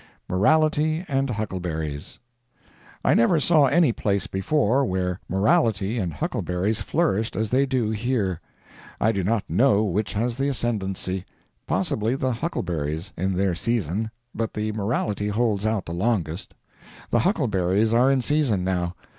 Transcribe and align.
Morality 0.27 1.05
and 1.07 1.29
Huckleberries. 1.29 2.17
I 3.05 3.13
never 3.13 3.39
saw 3.39 3.67
any 3.67 3.91
place 3.93 4.25
before 4.25 4.83
where 4.83 5.19
morality 5.29 5.99
and 5.99 6.11
huckleberries 6.13 6.81
flourished 6.81 7.35
as 7.35 7.51
they 7.51 7.67
do 7.67 7.91
here. 7.91 8.41
I 8.99 9.11
do 9.11 9.23
not 9.23 9.47
know 9.47 9.83
which 9.83 10.13
has 10.13 10.37
the 10.37 10.47
ascendancy. 10.47 11.23
Possibly 11.67 12.15
the 12.15 12.31
huckleberries, 12.33 13.13
in 13.15 13.35
their 13.37 13.53
season, 13.53 14.09
but 14.33 14.55
the 14.55 14.71
morality 14.71 15.27
holds 15.27 15.67
out 15.67 15.85
the 15.85 15.93
longest. 15.93 16.55
The 17.11 17.19
huckleberries 17.19 17.93
are 17.93 18.11
in 18.11 18.23
season, 18.23 18.63
now. 18.63 18.95